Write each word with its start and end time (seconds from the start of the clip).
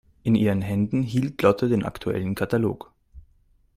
In 0.23 0.33
ihren 0.33 0.63
Händen 0.63 1.03
hielt 1.03 1.39
Lotte 1.43 1.69
den 1.69 1.83
aktuellen 1.85 2.33
Katalog. 2.33 2.91